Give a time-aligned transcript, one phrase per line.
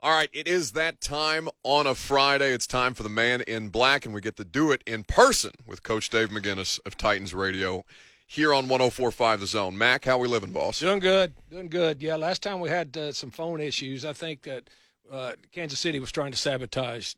[0.00, 2.52] All right, it is that time on a Friday.
[2.52, 5.52] It's time for the man in black, and we get to do it in person
[5.64, 7.84] with Coach Dave McGinnis of Titans Radio
[8.26, 9.78] here on 104.5 The Zone.
[9.78, 10.80] Mac, how we living, boss?
[10.80, 12.02] Doing good, doing good.
[12.02, 14.04] Yeah, last time we had uh, some phone issues.
[14.04, 14.68] I think that
[15.10, 17.14] uh, Kansas City was trying to sabotage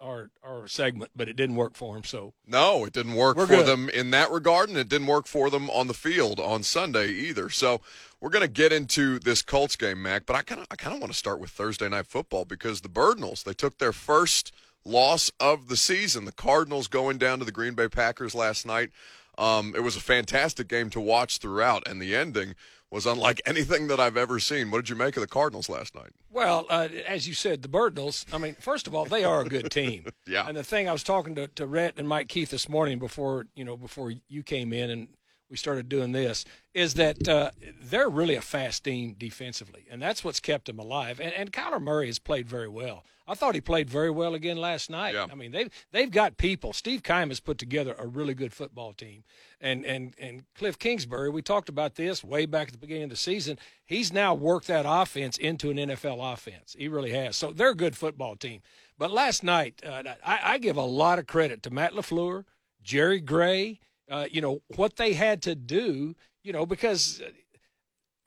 [0.00, 2.04] our our segment, but it didn't work for them.
[2.04, 3.66] So no, it didn't work We're for good.
[3.66, 7.08] them in that regard, and it didn't work for them on the field on Sunday
[7.10, 7.50] either.
[7.50, 7.80] So
[8.22, 10.24] we're going to get into this Colts game, Mac.
[10.26, 12.80] But I kind of I kind of want to start with Thursday night football because
[12.80, 14.54] the Cardinals they took their first
[14.84, 16.24] loss of the season.
[16.24, 18.90] The Cardinals going down to the Green Bay Packers last night.
[19.36, 22.54] Um, it was a fantastic game to watch throughout, and the ending
[22.90, 24.70] was unlike anything that I've ever seen.
[24.70, 26.10] What did you make of the Cardinals last night?
[26.30, 29.48] Well, uh, as you said, the Birdnals, I mean, first of all, they are a
[29.48, 30.06] good team.
[30.24, 30.46] Yeah.
[30.46, 33.46] And the thing I was talking to, to Rhett and Mike Keith this morning before,
[33.56, 35.08] you know, before you came in and
[35.52, 39.84] we started doing this, is that uh, they're really a fast team defensively.
[39.90, 41.20] And that's what's kept them alive.
[41.20, 43.04] And, and Kyler Murray has played very well.
[43.28, 45.12] I thought he played very well again last night.
[45.14, 45.26] Yeah.
[45.30, 46.72] I mean, they've, they've got people.
[46.72, 49.24] Steve Keim has put together a really good football team.
[49.60, 53.10] And, and, and Cliff Kingsbury, we talked about this way back at the beginning of
[53.10, 53.58] the season.
[53.84, 56.74] He's now worked that offense into an NFL offense.
[56.78, 57.36] He really has.
[57.36, 58.62] So they're a good football team.
[58.98, 62.44] But last night, uh, I, I give a lot of credit to Matt LaFleur,
[62.82, 63.80] Jerry Gray,
[64.12, 67.30] uh, you know, what they had to do, you know, because uh,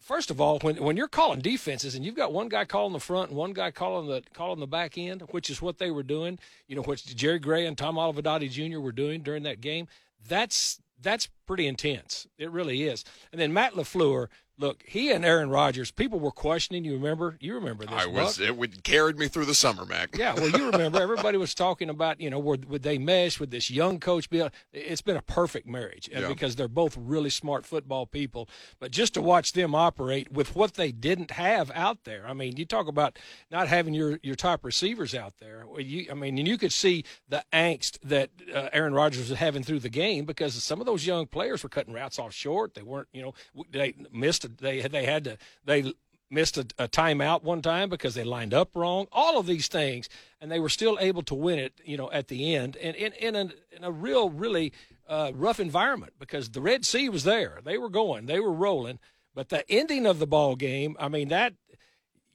[0.02, 3.00] first of all, when when you're calling defenses and you've got one guy calling the
[3.00, 6.03] front and one guy calling the calling the back end, which is what they were
[6.03, 8.80] doing, you know, which Jerry Gray and Tom Olivadotti Jr.
[8.80, 9.88] were doing during that game,
[10.28, 12.27] that's that's pretty intense.
[12.38, 13.03] It really is.
[13.31, 16.85] And then Matt LaFleur, look, he and Aaron Rodgers, people were questioning.
[16.85, 17.38] You remember?
[17.41, 17.93] You remember this?
[17.93, 18.47] I was Buck?
[18.47, 20.17] it would carried me through the summer, Mac.
[20.17, 23.38] Yeah, well, you remember everybody was talking about, you know, would, would they mesh?
[23.39, 24.47] Would this young coach be?
[24.71, 26.27] It's been a perfect marriage Yeah.
[26.29, 28.47] because they're both really smart football people.
[28.79, 32.55] But just to watch them operate with what they didn't have out there, I mean,
[32.55, 33.19] you talk about
[33.51, 35.66] not having your your top receivers out there.
[35.67, 39.38] Well, you, I mean, and you could see the angst that uh, Aaron Rodgers was
[39.38, 42.75] having through the game because some of those young players were cutting routes off short.
[42.75, 43.34] They weren't, you know,
[43.69, 44.57] they missed.
[44.57, 45.94] They they had to they
[46.29, 49.07] missed a, a timeout one time because they lined up wrong.
[49.12, 50.07] All of these things,
[50.40, 53.12] and they were still able to win it, you know, at the end, and in
[53.13, 54.72] in a, in a real, really
[55.09, 57.59] uh, rough environment because the Red Sea was there.
[57.66, 59.00] They were going, they were rolling,
[59.34, 61.53] but the ending of the ball game, I mean, that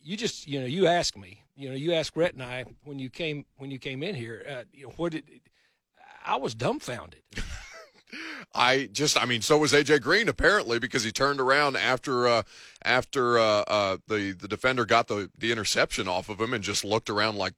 [0.03, 2.99] you just, you know, you asked me, you know, you asked Rhett and I when
[2.99, 5.25] you came when you came in here, uh, you know, what did
[6.23, 7.23] I was dumbfounded.
[8.55, 12.43] I just, I mean, so was AJ Green apparently because he turned around after uh,
[12.85, 16.85] after uh, uh, the the defender got the the interception off of him and just
[16.85, 17.55] looked around like,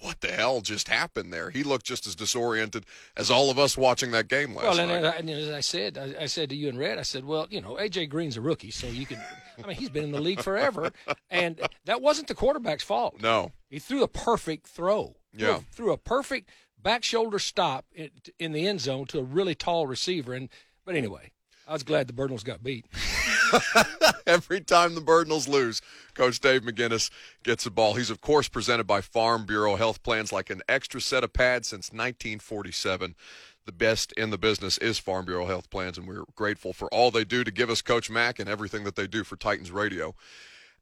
[0.00, 1.50] what the hell just happened there?
[1.50, 2.86] He looked just as disoriented
[3.16, 5.02] as all of us watching that game last Well, and, night.
[5.02, 7.46] Well, and as I said, I, I said to you and Rhett, I said, well,
[7.50, 9.20] you know, AJ Green's a rookie, so you can.
[9.62, 10.90] I mean, he's been in the league forever,
[11.30, 13.20] and that wasn't the quarterback's fault.
[13.20, 15.16] no, He threw a perfect throw.
[15.36, 15.60] Threw Yeah.
[15.72, 16.50] threw a perfect
[16.82, 17.86] back shoulder stop
[18.38, 20.34] in, the end zone to a really tall receiver.
[20.34, 20.48] And
[20.84, 21.32] but anyway,
[21.66, 22.86] I was glad the Cardinals got beat.
[24.26, 25.80] Every time the Cardinals lose,
[26.14, 27.10] Coach Dave McGinnis
[27.44, 27.94] gets the ball.
[27.94, 31.68] He's, of course, presented by Farm Bureau Health Plans like an extra set of pads
[31.68, 33.14] since 1947.
[33.66, 37.10] The best in the business is Farm Bureau Health Plans, and we're grateful for all
[37.10, 40.14] they do to give us Coach Mack and everything that they do for Titans Radio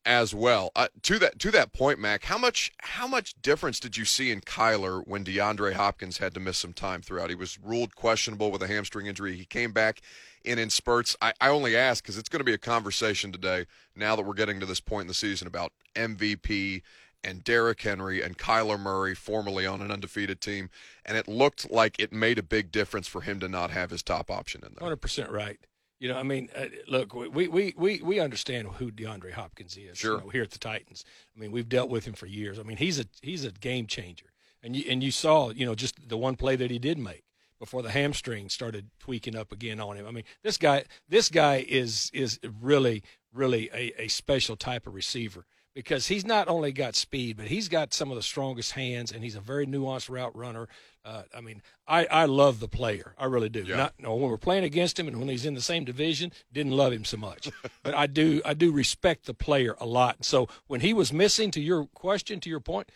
[0.05, 0.71] as well.
[0.77, 4.31] Uh, to that to that point, Mac, how much how much difference did you see
[4.31, 7.31] in Kyler when DeAndre Hopkins had to miss some time throughout?
[7.31, 9.37] He was ruled questionable with a hamstring injury.
[9.37, 10.01] He came back
[10.45, 11.17] in in spurts.
[11.23, 13.67] I, I only ask because it's going to be a conversation today.
[13.97, 16.83] Now that we're getting to this point in the season about MVP
[17.25, 20.69] and Derrick Henry and Kyler Murray, formerly on an undefeated team,
[21.07, 24.03] and it looked like it made a big difference for him to not have his
[24.03, 24.85] top option in there.
[24.85, 25.59] Hundred percent right.
[26.05, 29.97] You know, I mean, uh, look, we, we, we, we understand who DeAndre Hopkins is.
[29.97, 30.19] Sure.
[30.19, 31.03] You know, here at the Titans,
[31.35, 32.59] I mean, we've dealt with him for years.
[32.59, 34.27] I mean, he's a he's a game changer,
[34.63, 37.25] and you and you saw, you know, just the one play that he did make
[37.59, 40.07] before the hamstring started tweaking up again on him.
[40.07, 44.93] I mean, this guy this guy is is really really a, a special type of
[44.93, 49.11] receiver because he's not only got speed, but he's got some of the strongest hands,
[49.11, 50.69] and he's a very nuanced route runner.
[51.05, 53.15] Uh, I mean, I, I love the player.
[53.19, 53.63] I really do.
[53.63, 53.77] Yeah.
[53.77, 56.73] Not no, when we're playing against him and when he's in the same division, didn't
[56.73, 57.51] love him so much.
[57.83, 60.25] but I do I do respect the player a lot.
[60.25, 62.91] So when he was missing, to your question, to your point,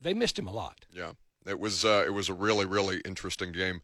[0.00, 0.84] they missed him a lot.
[0.92, 1.12] Yeah,
[1.46, 3.80] it was uh, it was a really really interesting game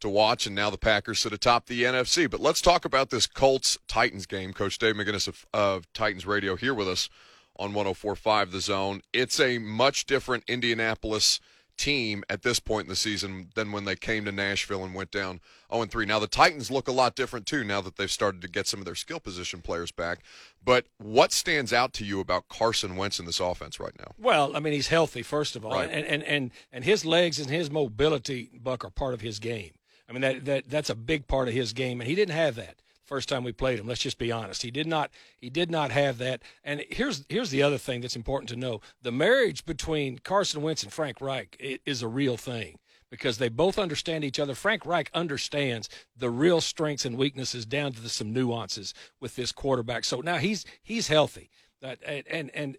[0.00, 2.30] to watch, and now the Packers sit atop the NFC.
[2.30, 4.52] But let's talk about this Colts Titans game.
[4.52, 7.08] Coach Dave McGinnis of, of Titans Radio here with us
[7.56, 9.00] on 104.5 The Zone.
[9.12, 11.40] It's a much different Indianapolis
[11.76, 15.10] team at this point in the season than when they came to Nashville and went
[15.10, 15.40] down
[15.72, 16.06] 0 3.
[16.06, 18.78] Now the Titans look a lot different too now that they've started to get some
[18.78, 20.20] of their skill position players back.
[20.64, 24.12] But what stands out to you about Carson Wentz in this offense right now?
[24.16, 25.90] Well, I mean he's healthy first of all, Right.
[25.90, 29.72] and, and and and his legs and his mobility, Buck, are part of his game.
[30.08, 32.54] I mean that that that's a big part of his game, and he didn't have
[32.54, 33.86] that first time we played him.
[33.86, 34.62] Let's just be honest.
[34.62, 36.42] He did not he did not have that.
[36.62, 40.82] And here's here's the other thing that's important to know: the marriage between Carson Wentz
[40.82, 42.78] and Frank Reich is a real thing
[43.10, 44.54] because they both understand each other.
[44.54, 49.52] Frank Reich understands the real strengths and weaknesses down to the, some nuances with this
[49.52, 50.04] quarterback.
[50.04, 51.50] So now he's he's healthy.
[51.82, 52.76] And and, and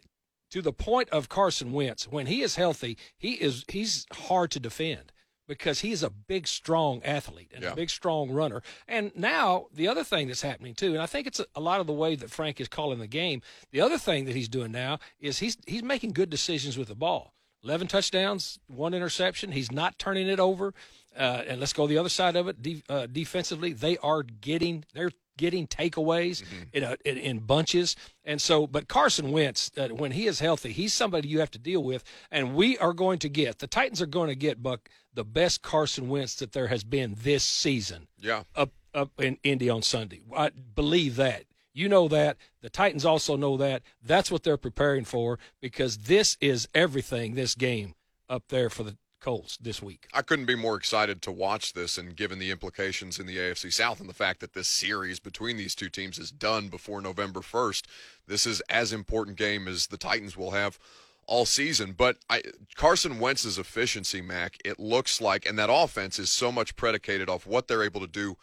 [0.51, 4.60] to the point of Carson Wentz, when he is healthy, he is he's hard to
[4.60, 5.12] defend
[5.47, 7.71] because he's a big, strong athlete and Yeah.
[7.71, 8.62] a big, strong runner.
[8.88, 11.80] And now the other thing that's happening too, and I think it's a, a lot
[11.80, 13.42] of the way that Frank is calling the game.
[13.71, 16.95] The other thing that he's doing now is he's he's making good decisions with the
[16.95, 17.33] ball.
[17.65, 19.51] Eleven touchdowns, one interception.
[19.51, 20.73] He's not turning it over.
[21.17, 22.62] Uh, and let's go the other side of it.
[22.62, 27.95] De- uh, defensively, they are getting they're getting takeaways in, a, in in bunches.
[28.23, 31.59] And so, but Carson Wentz, uh, when he is healthy, he's somebody you have to
[31.59, 32.03] deal with.
[32.31, 35.62] And we are going to get the Titans are going to get Buck the best
[35.63, 38.44] Carson Wentz that there has been this season Yeah.
[38.56, 40.21] up up in Indy on Sunday.
[40.35, 41.45] I believe that.
[41.75, 42.38] You know that.
[42.62, 43.83] The Titans also know that.
[44.01, 47.95] That's what they're preparing for because this is everything this game
[48.30, 50.07] up there for the Colts this week.
[50.13, 53.74] I couldn't be more excited to watch this, and given the implications in the AFC
[53.74, 57.42] South and the fact that this series between these two teams is done before November
[57.42, 57.86] 1st,
[58.27, 60.80] this is as important game as the Titans will have
[61.27, 61.94] all season.
[61.94, 62.44] But I,
[62.75, 67.48] Carson Wentz's efficiency, Mac, it looks like, and that offense is so much predicated off
[67.48, 68.38] what they're able to do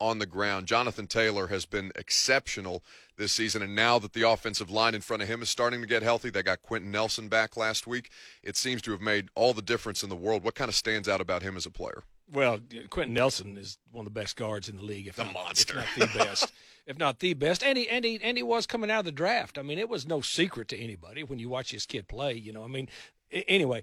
[0.00, 0.66] on the ground.
[0.66, 2.82] Jonathan Taylor has been exceptional
[3.16, 5.86] this season, and now that the offensive line in front of him is starting to
[5.86, 8.10] get healthy, they got Quenton Nelson back last week.
[8.42, 10.44] It seems to have made all the difference in the world.
[10.44, 12.04] What kind of stands out about him as a player?
[12.32, 12.60] Well,
[12.90, 15.78] Quenton Nelson is one of the best guards in the league, if The not, monster.
[15.80, 16.52] if not the best,
[16.86, 17.64] if not the best.
[17.64, 19.58] And he, and he and he was coming out of the draft.
[19.58, 22.34] I mean, it was no secret to anybody when you watch this kid play.
[22.34, 22.88] You know, I mean,
[23.30, 23.82] anyway,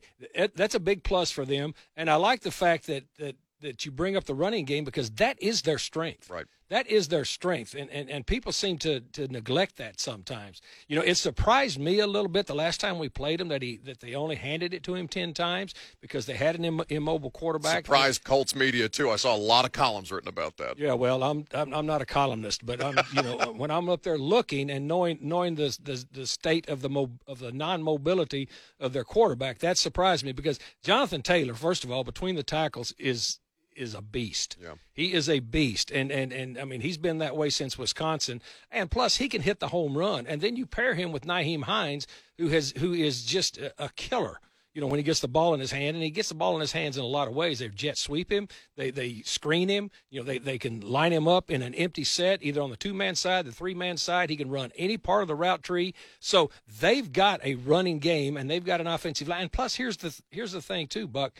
[0.56, 1.74] that's a big plus for them.
[1.98, 5.10] And I like the fact that that that you bring up the running game because
[5.12, 6.30] that is their strength.
[6.30, 6.46] Right.
[6.70, 10.62] That is their strength, and, and, and people seem to, to neglect that sometimes.
[10.88, 13.62] You know, it surprised me a little bit the last time we played him that
[13.62, 16.82] he that they only handed it to him ten times because they had an Im-
[16.90, 17.86] immobile quarterback.
[17.86, 19.12] Surprised Colts media too.
[19.12, 20.80] I saw a lot of columns written about that.
[20.80, 24.02] Yeah, well, I'm I'm, I'm not a columnist, but I'm you know when I'm up
[24.02, 27.84] there looking and knowing knowing the the, the state of the mo- of the non
[27.84, 32.44] mobility of their quarterback, that surprised me because Jonathan Taylor, first of all, between the
[32.44, 33.40] tackles is
[33.76, 34.58] is a beast.
[34.62, 34.76] Yeah.
[34.94, 38.42] He is a beast, and and and I mean he's been that way since Wisconsin,
[38.72, 41.64] and plus he can hit the home run, and then you pair him with Nyheim
[41.64, 42.08] Hines,
[42.38, 44.40] who has who is just a, a killer.
[44.74, 46.56] You know when he gets the ball in his hand, and he gets the ball
[46.56, 47.60] in his hands in a lot of ways.
[47.60, 49.90] They jet sweep him, they they screen him.
[50.10, 52.78] You know they they can line him up in an empty set, either on the
[52.78, 54.30] two man side, the three man side.
[54.30, 55.94] He can run any part of the route tree.
[56.20, 56.50] So
[56.82, 59.44] they've got a running game, and they've got an offensive line.
[59.44, 61.34] And plus, here's the here's the thing too, Buck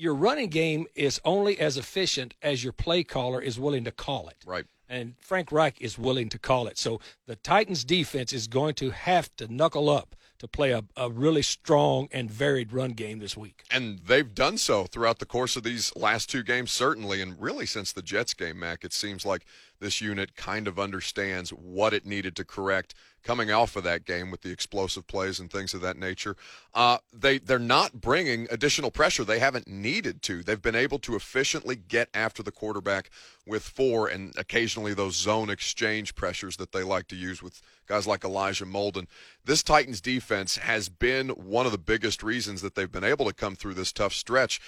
[0.00, 4.28] your running game is only as efficient as your play caller is willing to call
[4.28, 4.38] it.
[4.46, 4.64] Right.
[4.88, 6.78] And Frank Reich is willing to call it.
[6.78, 11.10] So the Titans defense is going to have to knuckle up to play a, a
[11.10, 13.62] really strong and varied run game this week.
[13.70, 17.20] And they've done so throughout the course of these last two games, certainly.
[17.20, 19.44] And really, since the Jets game, Mac, it seems like
[19.80, 24.30] this unit kind of understands what it needed to correct coming off of that game
[24.30, 26.36] with the explosive plays and things of that nature.
[26.74, 29.24] Uh, they, they're not bringing additional pressure.
[29.24, 30.42] They haven't needed to.
[30.42, 33.10] They've been able to efficiently get after the quarterback
[33.46, 38.06] with four and occasionally those zone exchange pressures that they like to use with guys
[38.06, 39.06] like Elijah Molden.
[39.44, 43.34] This Titans defense has been one of the biggest reasons that they've been able to
[43.34, 44.60] come through this tough stretch.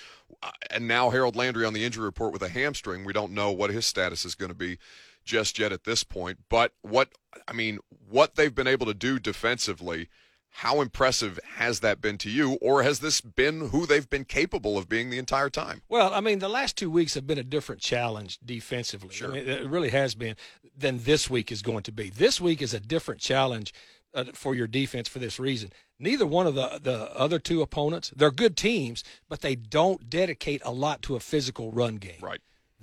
[0.42, 3.04] Uh, and now Harold Landry on the injury report with a hamstring.
[3.04, 4.78] We don't know what his status is going to be
[5.25, 6.38] just yet at this point.
[6.49, 7.11] But what
[7.49, 10.09] I mean, what they've been able to do defensively,
[10.57, 14.76] how impressive has that been to you, or has this been who they've been capable
[14.76, 15.83] of being the entire time?
[15.88, 19.14] Well, I mean, the last two weeks have been a different challenge defensively.
[19.14, 19.31] Sure.
[19.31, 20.37] I mean, it really has been
[20.76, 22.11] than this week is going to be.
[22.11, 23.73] This week is a different challenge
[24.14, 25.73] uh, for your defense for this reason.
[25.99, 30.61] Neither one of the the other two opponents, they're good teams, but they don't dedicate
[30.64, 32.21] a lot to a physical run game.
[32.21, 32.41] Right.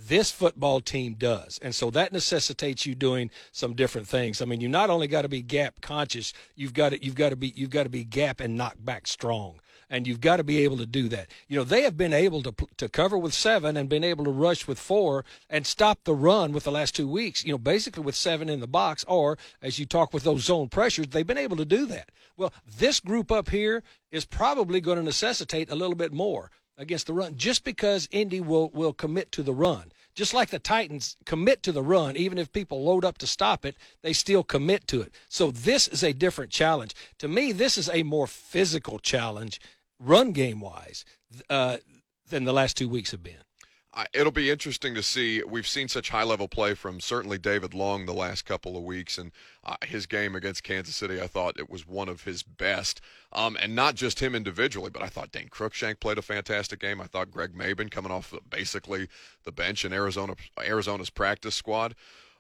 [0.07, 1.59] This football team does.
[1.61, 4.41] And so that necessitates you doing some different things.
[4.41, 7.29] I mean, you not only got to be gap conscious, you've got to you've got
[7.29, 9.59] to be you've got to be gap and knock back strong.
[9.89, 11.27] and you've got to be able to do that.
[11.47, 14.31] You know, they have been able to to cover with seven and been able to
[14.31, 17.43] rush with four and stop the run with the last two weeks.
[17.43, 20.69] You know, basically with seven in the box, or as you talk with those zone
[20.69, 22.09] pressures, they've been able to do that.
[22.37, 27.05] Well, this group up here is probably going to necessitate a little bit more against
[27.05, 31.15] the run, just because Indy will will commit to the run just like the Titans
[31.25, 34.85] commit to the run, even if people load up to stop it, they still commit
[34.87, 35.15] to it.
[35.29, 36.93] So this is a different challenge.
[37.19, 39.61] To me, this is a more physical challenge,
[39.97, 41.05] run game wise,
[41.49, 41.77] uh,
[42.29, 43.37] than the last two weeks have been
[44.13, 45.41] it'll be interesting to see.
[45.43, 49.17] We've seen such high level play from certainly David Long the last couple of weeks,
[49.17, 49.31] and
[49.63, 53.01] uh, his game against Kansas City, I thought it was one of his best.
[53.33, 57.01] Um, and not just him individually, but I thought Dane Cruikshank played a fantastic game.
[57.01, 59.07] I thought Greg Mabin coming off basically
[59.43, 61.95] the bench in Arizona Arizona's practice squad.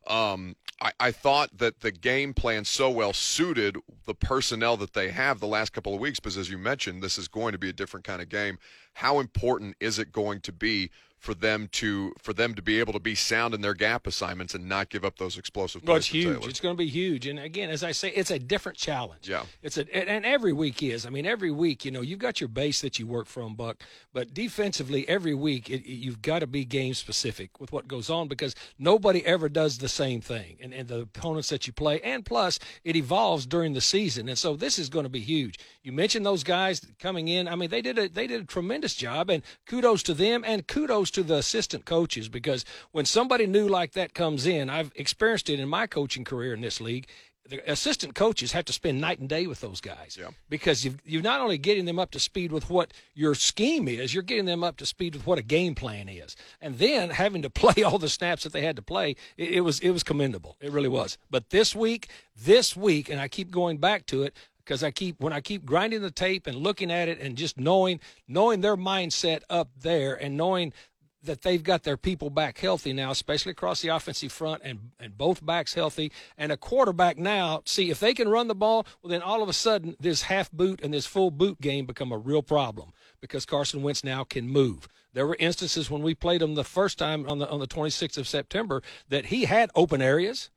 [0.07, 5.09] Um, I, I, thought that the game plan so well suited the personnel that they
[5.09, 7.69] have the last couple of weeks because, as you mentioned, this is going to be
[7.69, 8.57] a different kind of game.
[8.93, 12.93] How important is it going to be for them to for them to be able
[12.93, 15.83] to be sound in their gap assignments and not give up those explosive.
[15.83, 16.45] Well, it's huge.
[16.47, 17.27] It's going to be huge.
[17.27, 19.27] And again, as I say, it's a different challenge.
[19.27, 19.43] Yeah.
[19.61, 21.05] It's a and every week is.
[21.05, 23.83] I mean, every week, you know, you've got your base that you work from, Buck.
[24.13, 28.29] But defensively, every week, it, you've got to be game specific with what goes on
[28.29, 30.57] because nobody ever does the same thing.
[30.61, 34.29] And and the opponents that you play, and plus, it evolves during the season.
[34.29, 35.59] And so this is going to be huge.
[35.83, 37.49] You mentioned those guys coming in.
[37.49, 40.65] I mean, they did a they did a tremendous job, and kudos to them, and
[40.65, 45.49] kudos to the assistant coaches because when somebody new like that comes in, I've experienced
[45.49, 47.07] it in my coaching career in this league.
[47.47, 50.27] The assistant coaches have to spend night and day with those guys yeah.
[50.49, 54.13] because you've, you're not only getting them up to speed with what your scheme is,
[54.13, 57.41] you're getting them up to speed with what a game plan is, and then having
[57.41, 59.15] to play all the snaps that they had to play.
[59.35, 60.57] It, it was it was commendable.
[60.61, 61.17] It really was.
[61.31, 64.35] But this week, this week, and I keep going back to it
[64.69, 67.59] because I keep when I keep grinding the tape and looking at it and just
[67.59, 70.73] knowing knowing their mindset up there and knowing
[71.23, 75.17] that they've got their people back healthy now, especially across the offensive front and, and
[75.17, 77.61] both backs healthy and a quarterback now.
[77.65, 80.51] See, if they can run the ball, well, then all of a sudden this half
[80.51, 84.47] boot and this full boot game become a real problem because Carson Wentz now can
[84.47, 84.87] move.
[85.13, 88.17] There were instances when we played him the first time on the on the 26th
[88.17, 90.51] of September that he had open areas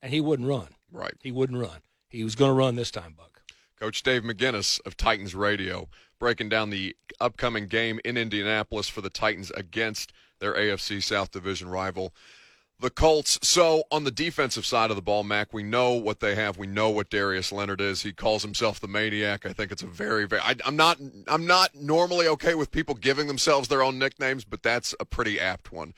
[0.00, 0.68] and he wouldn't run.
[0.90, 1.14] Right.
[1.22, 1.80] He wouldn't run.
[2.08, 3.42] He was going to run this time, Buck.
[3.78, 5.88] Coach Dave McGinnis of Titans Radio
[6.18, 11.68] breaking down the upcoming game in Indianapolis for the Titans against their AFC South Division
[11.68, 12.14] rival,
[12.80, 13.38] the Colts.
[13.42, 16.58] So on the defensive side of the ball, Mac, we know what they have.
[16.58, 18.02] We know what Darius Leonard is.
[18.02, 19.46] He calls himself the maniac.
[19.46, 20.42] I think it's a very, very.
[20.42, 20.98] I, I'm not.
[21.26, 25.40] I'm not normally okay with people giving themselves their own nicknames, but that's a pretty
[25.40, 25.94] apt one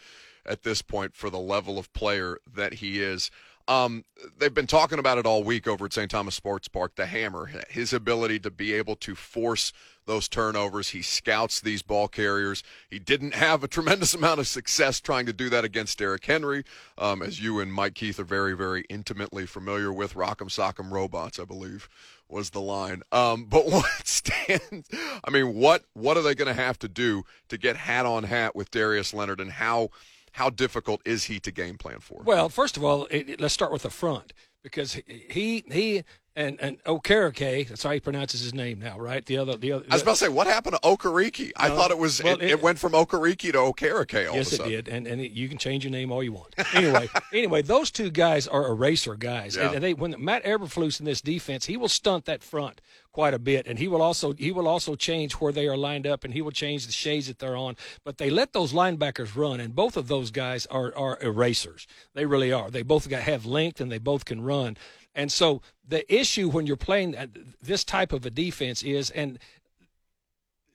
[0.47, 3.31] at this point for the level of player that he is.
[3.71, 4.05] Um,
[4.37, 6.11] they've been talking about it all week over at St.
[6.11, 6.97] Thomas Sports Park.
[6.97, 9.73] The hammer, his ability to be able to force
[10.07, 10.89] those turnovers.
[10.89, 12.65] He scouts these ball carriers.
[12.91, 16.65] He didn't have a tremendous amount of success trying to do that against Derrick Henry,
[16.99, 20.15] um, as you and Mike Keith are very, very intimately familiar with.
[20.15, 21.89] Rock'em Sock'em Robots, I believe,
[22.29, 23.03] was the line.
[23.13, 24.89] Um, but what stands?
[25.23, 28.25] I mean, what what are they going to have to do to get hat on
[28.25, 29.91] hat with Darius Leonard, and how?
[30.33, 32.23] How difficult is he to game plan for?
[32.25, 34.33] Well, first of all, it, let's start with the front
[34.63, 36.05] because he he
[36.37, 39.25] and and Okereke, that's how he pronounces his name now, right?
[39.25, 39.85] The other the other.
[39.91, 41.53] I was about to say, what happened to Okereke?
[41.57, 44.33] I thought it was well, it, it, it, went from Okereke to Okereke.
[44.33, 46.55] Yes, it did, and and it, you can change your name all you want.
[46.75, 49.73] Anyway, anyway, those two guys are eraser guys, yeah.
[49.73, 52.81] and they when Matt Eberflus in this defense, he will stunt that front
[53.13, 56.07] quite a bit, and he will also he will also change where they are lined
[56.07, 57.77] up, and he will change the shades that they're on.
[58.05, 61.87] But they let those linebackers run, and both of those guys are are erasers.
[62.15, 62.71] They really are.
[62.71, 64.77] They both got have length, and they both can run.
[65.15, 67.17] And so the issue when you're playing
[67.61, 69.39] this type of a defense is, and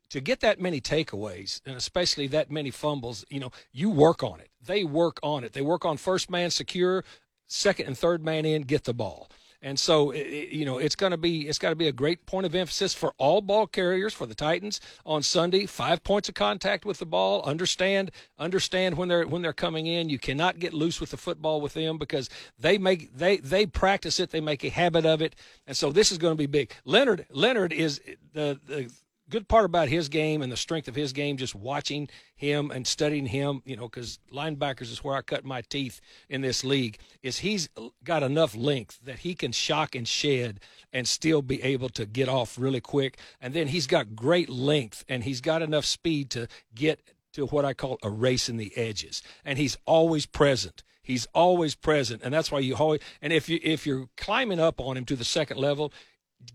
[0.09, 4.39] to get that many takeaways and especially that many fumbles, you know, you work on
[4.39, 4.49] it.
[4.65, 5.53] They work on it.
[5.53, 7.03] They work on first man secure,
[7.47, 9.29] second and third man in, get the ball.
[9.65, 12.45] And so, you know, it's going to be it's got to be a great point
[12.45, 15.65] of emphasis for all ball carriers for the Titans on Sunday.
[15.65, 17.41] Five points of contact with the ball.
[17.41, 20.07] Understand understand when they're when they're coming in.
[20.07, 22.29] You cannot get loose with the football with them because
[22.59, 24.29] they make they they practice it.
[24.29, 25.35] They make a habit of it.
[25.65, 26.71] And so this is going to be big.
[26.85, 27.99] Leonard Leonard is
[28.33, 28.91] the the
[29.29, 32.85] good part about his game and the strength of his game, just watching him and
[32.85, 36.97] studying him, you know, because linebackers is where I cut my teeth in this league,
[37.23, 37.69] is he's
[38.03, 40.59] got enough length that he can shock and shed
[40.93, 43.17] and still be able to get off really quick.
[43.41, 47.01] And then he's got great length and he's got enough speed to get
[47.33, 49.21] to what I call a race in the edges.
[49.43, 50.83] And he's always present.
[51.05, 52.99] He's always present, and that's why you always.
[53.21, 55.93] And if you if you're climbing up on him to the second level,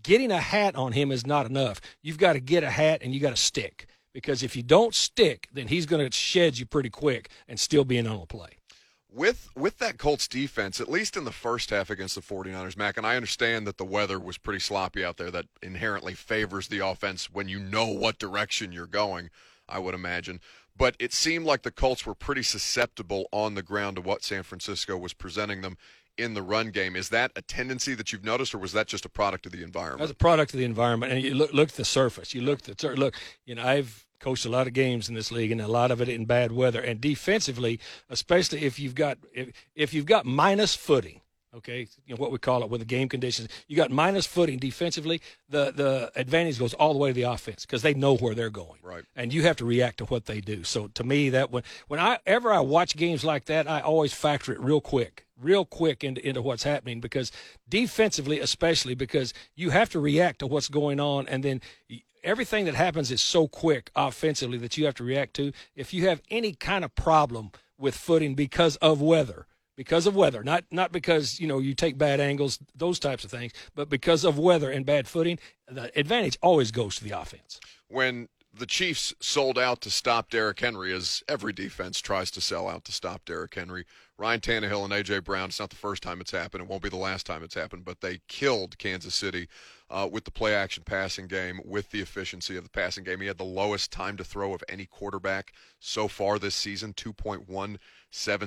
[0.03, 1.81] getting a hat on him is not enough.
[2.01, 4.93] You've got to get a hat and you got to stick because if you don't
[4.93, 8.57] stick, then he's going to shed you pretty quick and still being on the play.
[9.13, 12.95] With with that Colts defense, at least in the first half against the 49ers, Mac,
[12.95, 16.79] and I understand that the weather was pretty sloppy out there that inherently favors the
[16.79, 19.29] offense when you know what direction you're going,
[19.67, 20.39] I would imagine.
[20.77, 24.43] But it seemed like the Colts were pretty susceptible on the ground to what San
[24.43, 25.77] Francisco was presenting them
[26.21, 26.95] in the run game.
[26.95, 29.63] Is that a tendency that you've noticed, or was that just a product of the
[29.63, 29.99] environment?
[29.99, 31.11] That's a product of the environment.
[31.11, 32.33] And you look, look at the surface.
[32.33, 33.15] You look at the look.
[33.45, 36.01] You know, I've coached a lot of games in this league, and a lot of
[36.01, 36.79] it in bad weather.
[36.79, 41.21] And defensively, especially if you've got if, if you've got minus footing,
[41.53, 44.59] okay, you know what we call it with the game conditions, you got minus footing
[44.59, 45.21] defensively.
[45.49, 48.49] The the advantage goes all the way to the offense because they know where they're
[48.49, 49.03] going, right?
[49.15, 50.63] And you have to react to what they do.
[50.63, 54.13] So to me, that when when I ever I watch games like that, I always
[54.13, 57.31] factor it real quick real quick into, into what's happening because
[57.67, 61.61] defensively especially because you have to react to what's going on and then
[62.23, 65.51] everything that happens is so quick offensively that you have to react to.
[65.75, 70.43] If you have any kind of problem with footing because of weather, because of weather,
[70.43, 74.23] not not because you know you take bad angles, those types of things, but because
[74.23, 77.59] of weather and bad footing, the advantage always goes to the offense.
[77.87, 82.67] When the Chiefs sold out to stop Derrick Henry, as every defense tries to sell
[82.67, 83.85] out to stop Derrick Henry.
[84.21, 85.21] Ryan Tannehill and A.J.
[85.21, 86.61] Brown, it's not the first time it's happened.
[86.61, 89.47] It won't be the last time it's happened, but they killed Kansas City
[89.89, 93.19] uh, with the play action passing game, with the efficiency of the passing game.
[93.19, 97.79] He had the lowest time to throw of any quarterback so far this season 2.17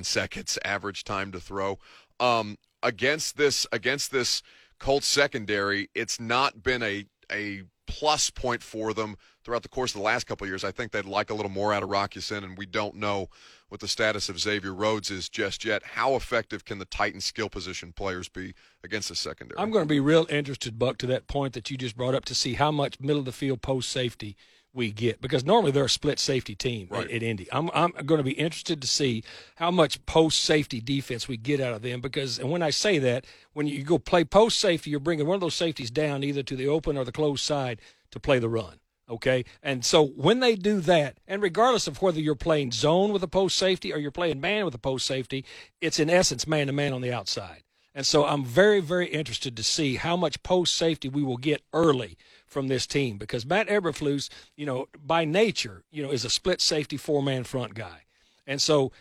[0.05, 1.81] seconds average time to throw.
[2.21, 4.43] Um, against this, against this
[4.79, 10.01] Colts secondary, it's not been a, a plus point for them throughout the course of
[10.01, 10.65] the last couple years.
[10.65, 13.29] I think they'd like a little more out of Rock Ya-Sin, and we don't know
[13.69, 15.83] what the status of Xavier Rhodes is just yet.
[15.83, 19.59] How effective can the Titans skill position players be against the secondary?
[19.61, 22.25] I'm going to be real interested, Buck, to that point that you just brought up
[22.27, 24.37] to see how much middle of the field post safety
[24.75, 27.07] we get because normally they're a split safety team right.
[27.07, 27.49] at, at, Indy.
[27.53, 29.23] I'm I'm going to be interested to see
[29.55, 32.99] how much post safety defense we get out of them because and when I say
[32.99, 36.43] that, when you go play post safety, you're bringing one of those safeties down either
[36.43, 38.81] to the open or the closed side to play the run.
[39.09, 39.45] Okay.
[39.63, 43.29] And so when they do that, and regardless of whether you're playing zone with a
[43.29, 45.45] post safety or you're playing man with a post safety,
[45.81, 47.63] it's in essence man to man on the outside.
[47.95, 51.63] And so I'm very, very interested to see how much post safety we will get
[51.73, 56.31] early from this team because Matt Eberflus, you know, by nature, you know, is a
[56.31, 58.03] split safety four man front guy.
[58.47, 58.93] And so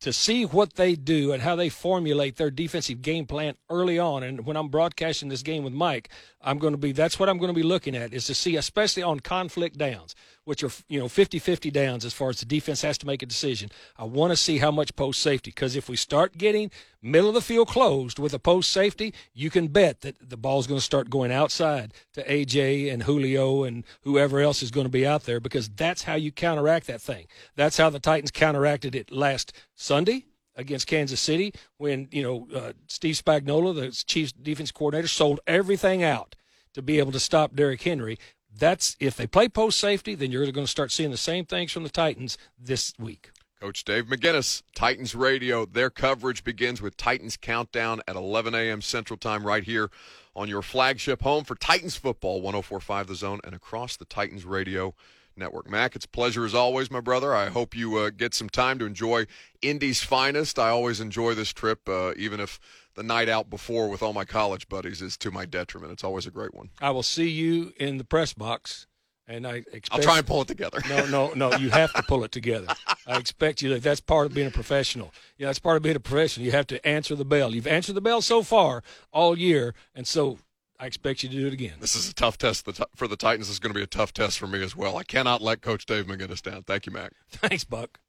[0.00, 4.22] to see what they do and how they formulate their defensive game plan early on.
[4.22, 6.10] And when I'm broadcasting this game with Mike,
[6.44, 8.56] I'm going to be that's what I'm going to be looking at is to see,
[8.56, 12.82] especially on conflict downs, which are you know 50-50 downs as far as the defense
[12.82, 13.70] has to make a decision.
[13.96, 16.70] I want to see how much post safety because if we start getting
[17.02, 20.66] middle of the field closed with a post safety, you can bet that the ball's
[20.66, 24.90] going to start going outside to AJ and Julio and whoever else is going to
[24.90, 27.26] be out there because that's how you counteract that thing.
[27.56, 32.72] That's how the Titans counteracted it last Sunday against Kansas City when you know uh,
[32.86, 36.36] Steve Spagnuolo, the Chiefs defense coordinator, sold everything out
[36.74, 38.18] to be able to stop Derrick Henry.
[38.56, 41.72] That's if they play post safety, then you're going to start seeing the same things
[41.72, 43.30] from the Titans this week.
[43.60, 45.64] Coach Dave McGinnis, Titans Radio.
[45.64, 48.82] Their coverage begins with Titans Countdown at 11 a.m.
[48.82, 49.90] Central Time right here
[50.36, 54.94] on your flagship home for Titans football, 1045 The Zone, and across the Titans Radio
[55.36, 55.68] Network.
[55.68, 57.34] Mac, it's a pleasure as always, my brother.
[57.34, 59.26] I hope you uh, get some time to enjoy
[59.62, 60.58] Indy's finest.
[60.58, 62.60] I always enjoy this trip, uh, even if
[62.94, 65.92] the night out before with all my college buddies is to my detriment.
[65.92, 66.70] It's always a great one.
[66.80, 68.86] I will see you in the press box.
[69.26, 70.80] And I expect, I'll try and pull it together.
[70.86, 71.56] no, no, no.
[71.56, 72.66] You have to pull it together.
[73.06, 73.78] I expect you.
[73.78, 75.14] That's part of being a professional.
[75.38, 76.44] Yeah, that's part of being a professional.
[76.44, 77.54] You have to answer the bell.
[77.54, 78.82] You've answered the bell so far
[79.14, 80.38] all year, and so
[80.78, 81.74] I expect you to do it again.
[81.80, 83.46] This is a tough test for the Titans.
[83.46, 84.96] This is going to be a tough test for me as well.
[84.96, 86.64] I cannot let Coach Dave McGinnis down.
[86.64, 87.12] Thank you, Mac.
[87.30, 88.00] Thanks, Buck.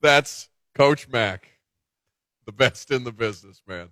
[0.00, 1.48] That's Coach Mac,
[2.44, 3.90] the best in the business, man.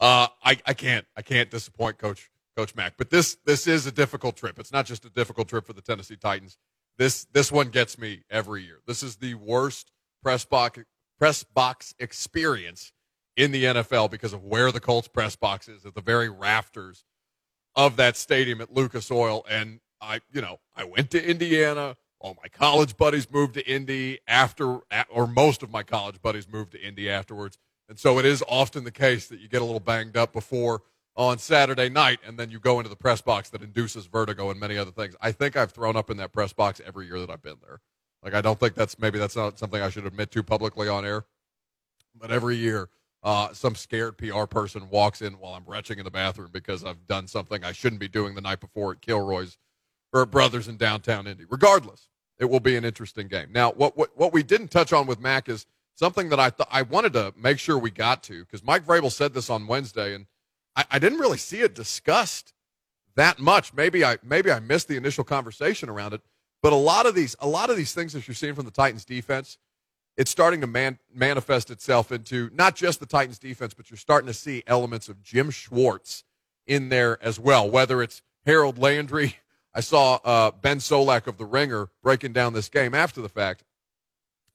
[0.00, 2.94] Uh, I, I can't I can't disappoint Coach Coach Mac.
[2.96, 4.58] But this this is a difficult trip.
[4.58, 6.56] It's not just a difficult trip for the Tennessee Titans.
[6.96, 8.78] This this one gets me every year.
[8.86, 9.90] This is the worst
[10.22, 10.80] press box
[11.18, 12.92] press box experience
[13.38, 17.04] in the NFL because of where the Colts press box is at the very rafters
[17.76, 19.46] of that stadium at Lucas Oil.
[19.48, 21.96] And I, you know, I went to Indiana.
[22.18, 26.72] All my college buddies moved to Indy after, or most of my college buddies moved
[26.72, 27.58] to Indy afterwards.
[27.88, 30.82] And so it is often the case that you get a little banged up before
[31.14, 34.58] on Saturday night, and then you go into the press box that induces vertigo and
[34.58, 35.14] many other things.
[35.20, 37.80] I think I've thrown up in that press box every year that I've been there.
[38.22, 41.04] Like I don't think that's maybe that's not something I should admit to publicly on
[41.04, 41.24] air,
[42.16, 42.88] but every year
[43.22, 47.06] uh, some scared PR person walks in while I'm retching in the bathroom because I've
[47.06, 49.58] done something I shouldn't be doing the night before at Kilroy's
[50.12, 51.44] or at Brothers in downtown Indy.
[51.48, 53.48] Regardless, it will be an interesting game.
[53.52, 56.68] Now, what what, what we didn't touch on with Mac is something that I th-
[56.70, 60.14] I wanted to make sure we got to because Mike Vrabel said this on Wednesday,
[60.14, 60.26] and
[60.76, 62.54] I, I didn't really see it discussed
[63.16, 63.74] that much.
[63.74, 66.20] Maybe I maybe I missed the initial conversation around it,
[66.62, 68.70] but a lot of these a lot of these things that you're seeing from the
[68.70, 69.58] Titans defense
[70.18, 74.26] it's starting to man, manifest itself into not just the Titans defense, but you're starting
[74.26, 76.24] to see elements of Jim Schwartz
[76.66, 77.70] in there as well.
[77.70, 79.36] Whether it's Harold Landry,
[79.74, 83.62] I saw uh, Ben Solak of the Ringer breaking down this game after the fact,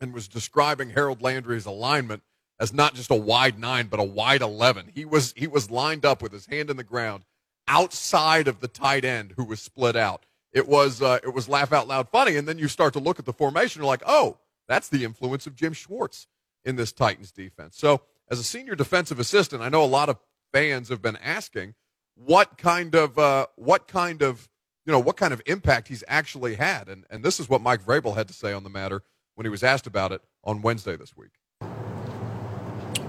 [0.02, 2.24] and was describing Harold Landry's alignment
[2.60, 4.90] as not just a wide nine, but a wide eleven.
[4.94, 7.24] He was he was lined up with his hand in the ground
[7.70, 10.26] outside of the tight end who was split out.
[10.52, 13.18] It was uh, it was laugh out loud funny, and then you start to look
[13.18, 13.82] at the formation.
[13.82, 16.28] You're like, oh that's the influence of Jim Schwartz
[16.66, 17.78] in this Titans defense.
[17.78, 20.18] So, as a senior defensive assistant, I know a lot of
[20.52, 21.74] fans have been asking
[22.16, 24.50] what kind of uh, what kind of
[24.86, 27.84] you know what kind of impact he's actually had, and and this is what Mike
[27.84, 29.04] Vrabel had to say on the matter
[29.36, 31.32] when he was asked about it on Wednesday this week.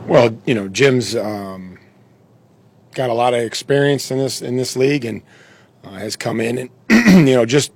[0.07, 1.79] Well, you know, Jim's um,
[2.95, 5.23] got a lot of experience in this in this league, and
[5.83, 6.71] uh, has come in and
[7.29, 7.73] you know just.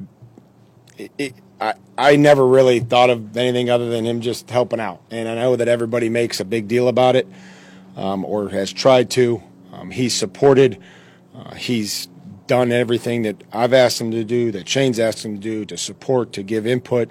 [0.96, 5.02] It, it, I, I never really thought of anything other than him just helping out.
[5.10, 7.26] And I know that everybody makes a big deal about it
[7.96, 9.42] um, or has tried to.
[9.72, 10.78] Um, he's supported,
[11.34, 12.08] uh, he's
[12.46, 15.76] done everything that I've asked him to do, that Shane's asked him to do, to
[15.76, 17.10] support, to give input,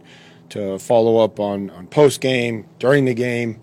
[0.50, 3.60] to follow up on, on post game, during the game.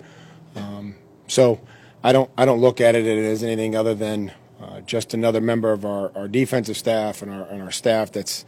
[0.54, 0.94] Um,
[1.26, 1.60] so
[2.02, 5.72] I don't, I don't look at it as anything other than uh, just another member
[5.72, 8.44] of our, our defensive staff and our, and our staff that's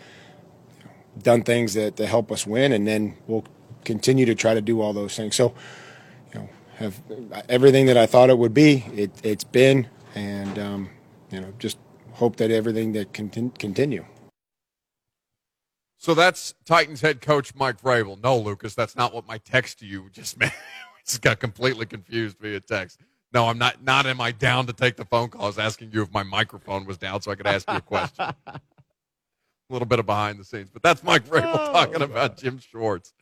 [1.23, 3.45] done things that, that help us win, and then we'll
[3.85, 5.37] continue to try to do all those things.
[5.37, 5.55] So,
[6.33, 7.01] you know, have
[7.49, 10.91] everything that I thought it would be, it, it's been, and um,
[11.31, 11.79] you know, just
[12.13, 14.05] hope that everything that can continue.
[15.99, 18.23] So that's Titans head coach Mike Vrabel.
[18.23, 20.53] No, Lucas, that's not what my text to you just meant.
[21.05, 23.01] just got completely confused via text.
[23.33, 23.83] No, I'm not.
[23.83, 25.43] Not am I down to take the phone call?
[25.43, 27.81] I was asking you if my microphone was down so I could ask you a
[27.81, 28.27] question.
[29.69, 32.59] a little bit of behind the scenes, but that's Mike Vrabel oh, talking about Jim
[32.59, 33.13] Schwartz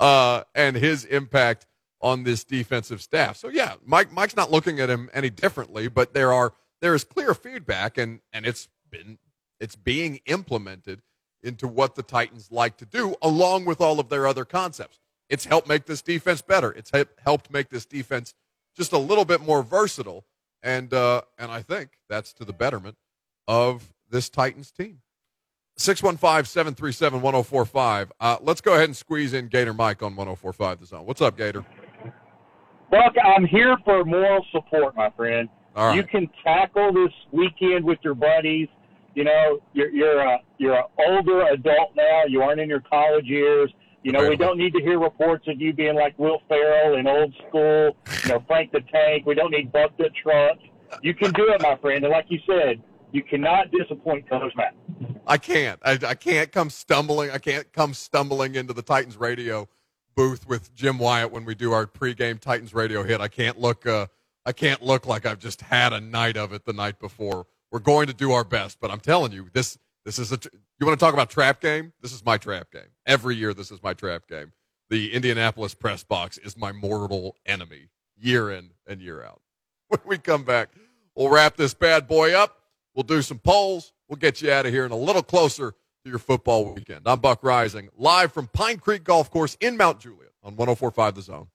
[0.00, 1.66] uh, and his impact
[2.00, 3.36] on this defensive staff.
[3.36, 7.04] So yeah, Mike Mike's not looking at him any differently, but there are there is
[7.04, 9.18] clear feedback and and it's been
[9.60, 11.02] it's being implemented
[11.42, 14.98] into what the Titans like to do along with all of their other concepts.
[15.28, 16.72] It's helped make this defense better.
[16.72, 16.90] It's
[17.22, 18.34] helped make this defense
[18.76, 20.24] just a little bit more versatile
[20.62, 22.96] and uh, and I think that's to the betterment
[23.46, 25.00] of this Titans team.
[25.76, 28.12] 615 737 1045.
[28.20, 31.06] Uh, let's go ahead and squeeze in Gator Mike on 1045 The Zone.
[31.06, 31.64] What's up, Gator?
[32.90, 35.48] Buck, I'm here for moral support, my friend.
[35.74, 35.96] Right.
[35.96, 38.68] You can tackle this weekend with your buddies.
[39.14, 42.22] You know, you're you're a you're an older adult now.
[42.28, 43.72] You aren't in your college years.
[44.04, 47.06] You know, we don't need to hear reports of you being like Will Ferrell in
[47.06, 47.96] old school.
[48.24, 49.24] You know, Frank the Tank.
[49.26, 50.58] We don't need Buck the Truck.
[51.02, 52.04] You can do it, my friend.
[52.04, 52.82] And like you said,
[53.14, 54.74] you cannot disappoint Coach Matt.
[55.24, 55.78] I can't.
[55.84, 57.30] I, I can't come stumbling.
[57.30, 59.68] I can't come stumbling into the Titans radio
[60.16, 63.20] booth with Jim Wyatt when we do our pregame Titans radio hit.
[63.20, 63.86] I can't look.
[63.86, 64.08] Uh,
[64.44, 67.46] I can't look like I've just had a night of it the night before.
[67.70, 70.38] We're going to do our best, but I'm telling you, this this is a.
[70.80, 71.92] You want to talk about trap game?
[72.02, 72.90] This is my trap game.
[73.06, 74.52] Every year, this is my trap game.
[74.90, 79.40] The Indianapolis press box is my mortal enemy, year in and year out.
[79.88, 80.70] When we come back,
[81.14, 82.63] we'll wrap this bad boy up.
[82.94, 83.92] We'll do some polls.
[84.08, 87.02] We'll get you out of here and a little closer to your football weekend.
[87.06, 91.22] I'm Buck Reising, live from Pine Creek Golf Course in Mount Juliet on 1045 The
[91.22, 91.48] Zone.